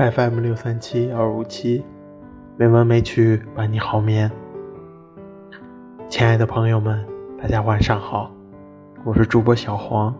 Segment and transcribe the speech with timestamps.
[0.00, 1.84] FM 六三七二五七，
[2.56, 4.30] 没文没曲伴你好眠。
[6.08, 7.04] 亲爱的朋友们，
[7.38, 8.32] 大家晚上好，
[9.04, 10.14] 我是主播小黄。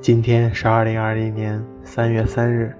[0.00, 2.72] 今天是二零二零年三月三日，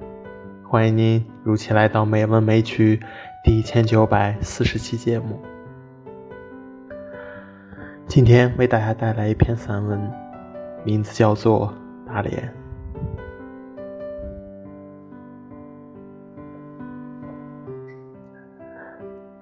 [0.62, 2.96] 欢迎您如期来到《美文美曲》
[3.42, 5.36] 第一千九百四十期节目。
[8.06, 10.00] 今天为大家带来一篇散文，
[10.84, 11.74] 名字叫做
[12.08, 12.40] 《大连》。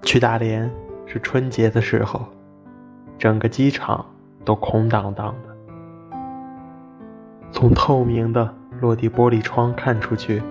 [0.08, 0.70] 去大连
[1.04, 2.24] 是春节的时候，
[3.18, 4.06] 整个机场
[4.42, 5.54] 都空荡荡的。
[7.50, 10.42] 从透明的落地玻璃窗看出去，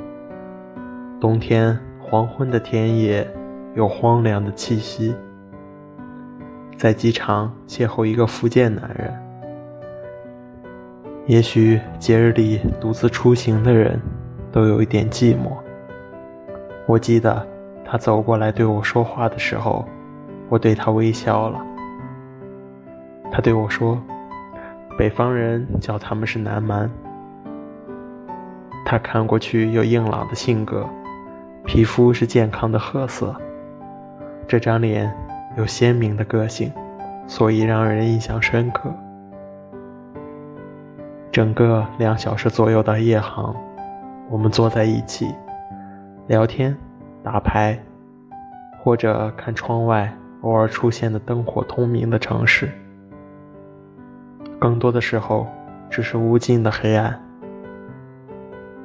[1.20, 3.28] 冬天黄昏的田野
[3.74, 5.16] 有荒凉的气息。
[6.78, 9.12] 在机场邂逅一个福建男人，
[11.26, 14.00] 也许节日里独自出行的人
[14.52, 15.52] 都有一点寂寞。
[16.86, 17.57] 我记得。
[17.90, 19.86] 他走过来对我说话的时候，
[20.50, 21.66] 我对他微笑了。
[23.32, 23.98] 他对我说
[25.00, 26.90] ：“北方人叫他们是南蛮。”
[28.86, 30.86] 他看过去有硬朗的性格，
[31.64, 33.34] 皮肤是健康的褐色，
[34.48, 35.10] 这张脸
[35.58, 36.70] 有鲜明的个性，
[37.26, 38.94] 所以让人印象深刻。
[41.32, 43.56] 整个两小时左右的夜航，
[44.30, 45.34] 我们坐在一起
[46.28, 46.78] 聊天。
[47.24, 47.78] 打牌，
[48.80, 52.70] 或者看窗外偶尔出现的灯火通明的城市。
[54.60, 55.46] 更多的时候，
[55.90, 57.22] 只是无尽的黑暗。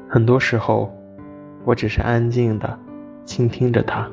[0.09, 0.93] 很多时候，
[1.65, 2.79] 我只是安静的
[3.25, 4.07] 倾听着他，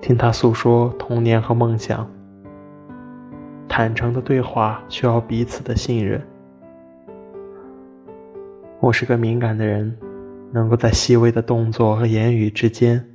[0.00, 2.08] 听他诉说童年和梦想。
[3.68, 6.22] 坦诚的对话需要彼此的信任。
[8.80, 9.96] 我是个敏感的人。
[10.56, 13.06] 能够在细微的动作和言语之间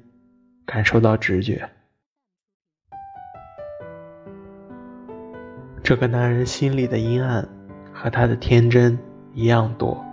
[0.63, 1.68] 感受到直觉。
[5.81, 7.44] 这个男人心里的阴暗
[7.91, 8.96] 和他的天真
[9.34, 10.06] 一样多，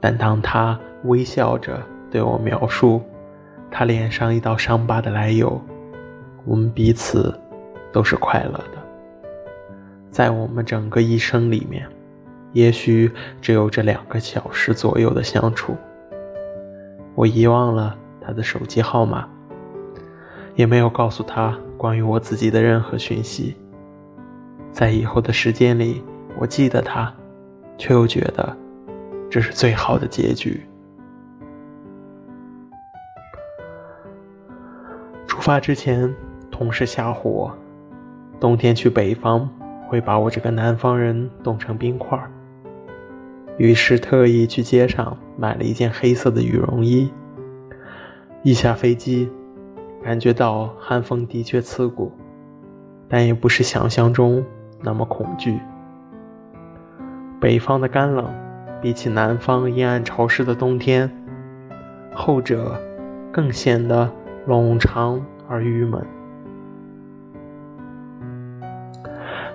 [0.00, 1.78] 但当他微笑着
[2.10, 3.02] 对我描述
[3.70, 5.60] 他脸上一道伤疤的来由，
[6.46, 7.38] 我们彼此
[7.92, 8.82] 都是快乐的。
[10.10, 11.86] 在我们整个一生里面。
[12.52, 13.08] 也许
[13.40, 15.76] 只有这两个小时左右的相处，
[17.20, 19.28] 我遗忘了他的手机号码，
[20.54, 23.54] 也没有告诉他关于我自己的任何讯息。
[24.72, 26.02] 在以后的时间里，
[26.38, 27.12] 我记得他，
[27.76, 28.56] 却又觉得
[29.28, 30.62] 这是最好的结局。
[35.26, 36.14] 出发之前，
[36.50, 37.54] 同事吓唬我，
[38.40, 39.46] 冬天去北方
[39.86, 42.30] 会把我这个南方人冻成冰块儿。
[43.58, 47.10] 于是特意去街上买了一件黑色的羽绒衣。
[48.42, 49.30] 一下飞机，
[50.04, 52.12] 感觉到寒风的确刺骨，
[53.08, 54.44] 但也不是想象中
[54.82, 55.58] 那么恐惧。
[57.40, 58.26] 北方的干冷，
[58.82, 61.10] 比起南方阴暗潮湿的冬天，
[62.14, 62.78] 后者
[63.32, 64.12] 更显得
[64.46, 66.06] 冗长而郁闷。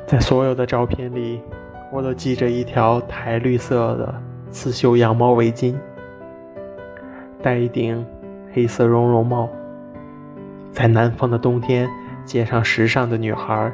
[0.07, 1.39] 在所有的照片里。
[1.91, 4.21] 我都系着一条苔绿色的
[4.55, 5.75] 刺绣羊毛围巾，
[7.43, 8.07] 戴一顶
[8.53, 9.49] 黑色绒绒帽。
[10.71, 11.89] 在南方的冬天，
[12.23, 13.69] 街上时尚的女孩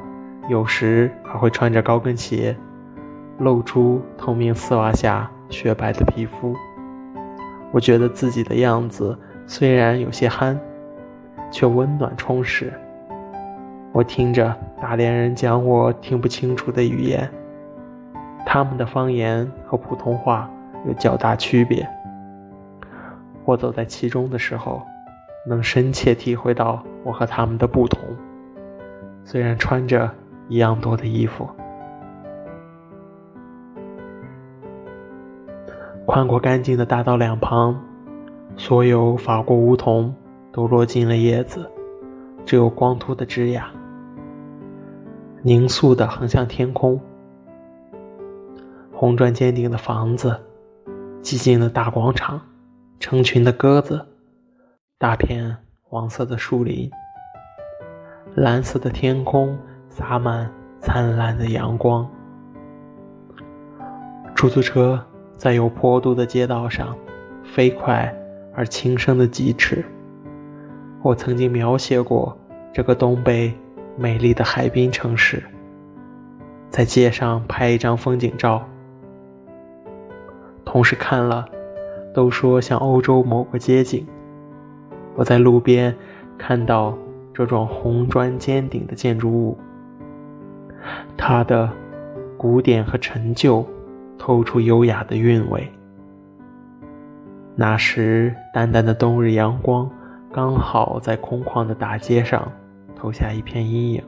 [0.50, 2.58] 有时还会穿着高跟鞋，
[3.38, 6.56] 露出透明丝袜下雪白的皮肤。
[7.72, 9.16] 我觉得自己的样子
[9.46, 10.60] 虽然有些憨，
[11.52, 12.74] 却温暖充实。
[13.92, 17.32] 我听着大连人讲我听不清楚的语言。
[18.48, 20.50] 他们的方言和普通话
[20.86, 21.88] 有较大区别。
[23.46, 24.82] 我走在其中的时候，
[25.48, 28.00] 能深切体会到我和他们的不同。
[29.24, 30.10] 虽然穿着
[30.48, 31.48] 一样多的衣服，
[36.06, 37.80] 宽阔干净的大道两旁，
[38.58, 40.14] 所有法国梧桐
[40.52, 41.70] 都落尽了叶子，
[42.46, 43.64] 只有光秃的枝桠，
[45.42, 47.00] 凝肃的横向天空。
[48.92, 50.40] 红砖尖顶的房子，
[51.22, 52.42] 寂静的大广场，
[53.00, 54.08] 成群的鸽子，
[54.98, 56.90] 大片黄色的树林，
[58.34, 59.58] 蓝色的天空
[59.88, 62.10] 洒满灿烂的阳光。
[64.34, 65.06] 出租车
[65.38, 66.98] 在有坡度的街道上
[67.44, 68.12] 飞快
[68.56, 69.86] 而轻声的疾驰。
[71.04, 72.36] 我曾经描写过
[72.74, 73.54] 这个东北
[73.96, 75.44] 美丽的海滨城市，
[76.72, 78.68] 在街上拍一张风景照。
[80.72, 81.46] 同时看了
[82.14, 84.08] 都说像欧洲某个街景。
[85.16, 85.94] 我在路边
[86.38, 86.98] 看到
[87.34, 89.58] 这种红砖尖顶的建筑物，
[91.18, 91.70] 它的
[92.38, 93.68] 古典和陈旧
[94.18, 95.70] 透出优雅的韵味。
[97.54, 99.92] 那时，淡淡的冬日阳光
[100.32, 102.50] 刚好在空旷的大街上
[102.96, 104.02] 投下一片阴影。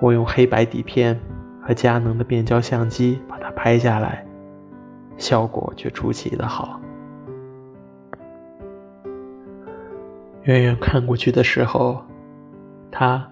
[0.00, 1.20] 我用黑白底片
[1.60, 4.24] 和佳能的变焦相机把它拍下来。
[5.20, 6.80] 效果却出奇的好。
[10.44, 12.02] 远远看过去的时候，
[12.90, 13.30] 它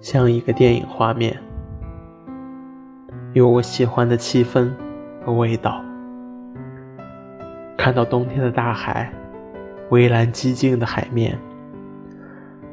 [0.00, 1.38] 像一个电影画面，
[3.32, 4.68] 有我喜欢的气氛
[5.24, 5.80] 和味道。
[7.76, 9.10] 看到冬天的大海，
[9.90, 11.38] 蔚蓝寂静的海面，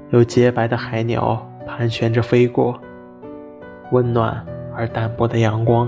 [0.09, 2.81] 有洁白的海鸟盘旋着飞过，
[3.91, 4.43] 温暖
[4.75, 5.87] 而淡薄的阳光。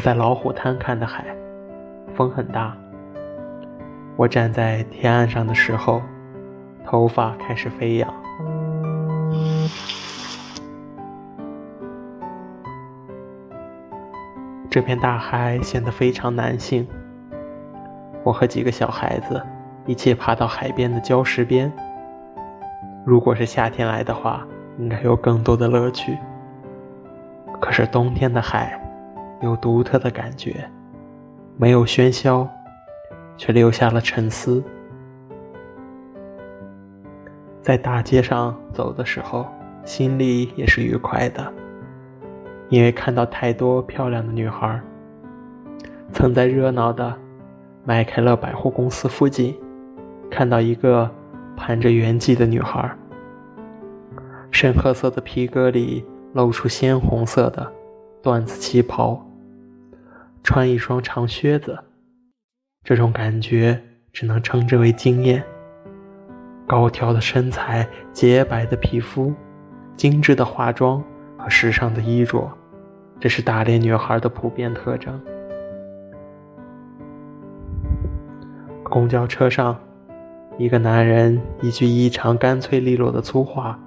[0.00, 1.24] 在老虎滩看的海，
[2.14, 2.76] 风很大。
[4.16, 6.02] 我站在天岸上的时候，
[6.84, 8.12] 头发开始飞扬。
[14.70, 16.86] 这片大海显得非常男性。
[18.22, 19.42] 我和几个小孩子
[19.86, 21.72] 一起爬到海边的礁石边。
[23.04, 24.46] 如果是夏天来的话，
[24.78, 26.16] 应该有更多的乐趣。
[27.60, 28.78] 可是冬天的海。
[29.40, 30.68] 有独特的感觉，
[31.56, 32.46] 没有喧嚣，
[33.36, 34.62] 却留下了沉思。
[37.62, 39.46] 在大街上走的时候，
[39.84, 41.52] 心里也是愉快的，
[42.68, 44.80] 因为看到太多漂亮的女孩。
[46.12, 47.16] 曾在热闹的
[47.84, 49.56] 麦凯乐百货公司附近，
[50.30, 51.10] 看到一个
[51.56, 52.90] 盘着圆髻的女孩，
[54.50, 57.72] 深褐色的皮革里露出鲜红色的
[58.22, 59.24] 缎子旗袍。
[60.42, 61.78] 穿一双长靴子，
[62.82, 63.80] 这种感觉
[64.12, 65.44] 只能称之为惊艳。
[66.66, 69.34] 高挑的身材、洁白的皮肤、
[69.96, 71.02] 精致的化妆
[71.36, 72.50] 和时尚的衣着，
[73.18, 75.20] 这是大连女孩的普遍特征。
[78.82, 79.78] 公交车上，
[80.58, 83.78] 一个男人一句异常干脆利落的粗话，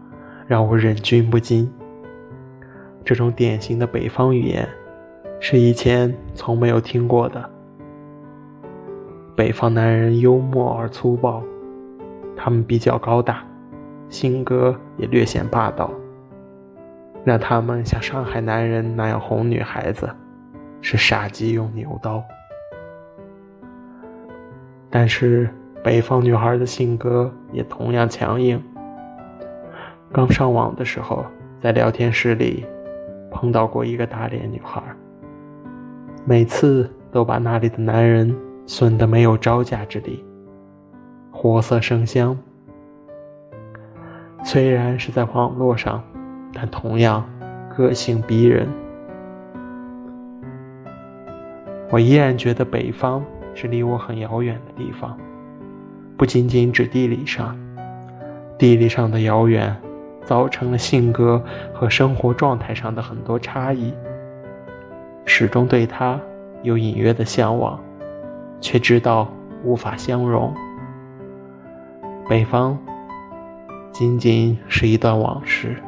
[0.48, 1.70] 让我忍俊不禁。
[3.04, 4.70] 这种典型的北方语言。
[5.46, 7.50] 是以前从没有听过的。
[9.36, 11.44] 北方男人幽默而粗暴，
[12.34, 13.44] 他们比较高大，
[14.08, 15.92] 性格也略显霸道。
[17.26, 20.10] 让他们像上海男人那样哄女孩子，
[20.80, 22.24] 是杀鸡用牛刀。
[24.90, 25.50] 但是
[25.84, 28.64] 北方女孩的性格也同样强硬。
[30.10, 31.26] 刚上网的时候，
[31.60, 32.66] 在聊天室里
[33.30, 34.82] 碰到过一个大连女孩。
[36.26, 38.34] 每次都把那里的男人
[38.66, 40.24] 损得没有招架之力，
[41.32, 42.38] 活色生香。
[44.42, 46.02] 虽然是在网络上，
[46.54, 47.30] 但同样
[47.76, 48.70] 个性逼人。
[51.92, 53.22] 我依然觉得北方
[53.54, 55.18] 是离我很遥远的地方，
[56.16, 57.54] 不仅仅指地理上，
[58.58, 59.76] 地理上的遥远，
[60.24, 63.94] 造成了性格和生活状态上的很多差异。
[65.26, 66.20] 始终对他
[66.62, 67.80] 有隐约的向往，
[68.60, 69.28] 却知道
[69.64, 70.54] 无法相容。
[72.28, 72.78] 北方
[73.92, 75.82] 仅仅是一段往事。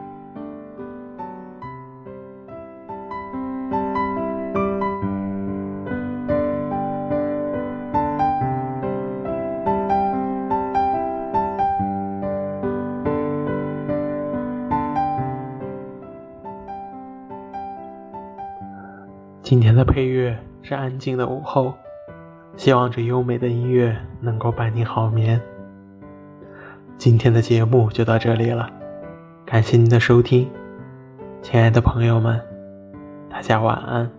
[19.45, 21.71] 今天的配乐是安静的午后，
[22.57, 25.39] 希望这优美的音乐能够伴你好眠。
[26.97, 28.67] 今天的节目就到这里了，
[29.45, 30.49] 感谢您的收听，
[31.43, 32.41] 亲爱的朋友们，
[33.29, 34.09] 大家晚安。